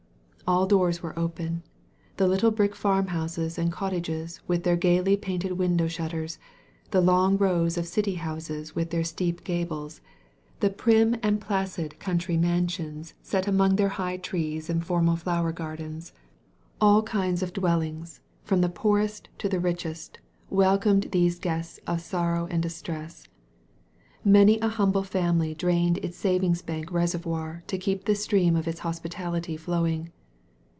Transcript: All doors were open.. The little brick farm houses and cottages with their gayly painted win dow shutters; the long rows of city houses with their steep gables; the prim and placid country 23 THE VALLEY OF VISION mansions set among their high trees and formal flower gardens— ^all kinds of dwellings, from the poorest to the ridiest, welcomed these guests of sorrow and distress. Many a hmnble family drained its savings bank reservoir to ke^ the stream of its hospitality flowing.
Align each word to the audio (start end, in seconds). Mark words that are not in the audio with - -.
All 0.47 0.65
doors 0.67 1.01
were 1.01 1.17
open.. 1.17 1.63
The 2.17 2.27
little 2.27 2.51
brick 2.51 2.75
farm 2.75 3.07
houses 3.07 3.57
and 3.57 3.71
cottages 3.71 4.41
with 4.47 4.63
their 4.63 4.75
gayly 4.75 5.15
painted 5.15 5.53
win 5.53 5.77
dow 5.77 5.87
shutters; 5.87 6.39
the 6.89 6.99
long 6.99 7.37
rows 7.37 7.77
of 7.77 7.87
city 7.87 8.15
houses 8.15 8.75
with 8.75 8.89
their 8.89 9.05
steep 9.05 9.45
gables; 9.45 10.01
the 10.59 10.69
prim 10.69 11.15
and 11.23 11.39
placid 11.39 11.97
country 11.99 12.35
23 12.35 12.35
THE 12.35 12.41
VALLEY 12.41 12.51
OF 12.63 12.65
VISION 12.67 12.85
mansions 12.85 13.13
set 13.21 13.47
among 13.47 13.77
their 13.77 13.87
high 13.95 14.17
trees 14.17 14.69
and 14.69 14.85
formal 14.85 15.15
flower 15.15 15.53
gardens— 15.53 16.11
^all 16.81 17.05
kinds 17.05 17.41
of 17.41 17.53
dwellings, 17.53 18.19
from 18.43 18.59
the 18.59 18.67
poorest 18.67 19.29
to 19.37 19.47
the 19.47 19.59
ridiest, 19.61 20.17
welcomed 20.49 21.11
these 21.13 21.39
guests 21.39 21.79
of 21.87 22.01
sorrow 22.01 22.45
and 22.51 22.61
distress. 22.61 23.25
Many 24.25 24.59
a 24.59 24.67
hmnble 24.71 25.05
family 25.05 25.53
drained 25.55 25.99
its 25.99 26.17
savings 26.17 26.61
bank 26.61 26.91
reservoir 26.91 27.63
to 27.67 27.77
ke^ 27.77 28.03
the 28.03 28.15
stream 28.15 28.57
of 28.57 28.67
its 28.67 28.81
hospitality 28.81 29.55
flowing. 29.55 30.11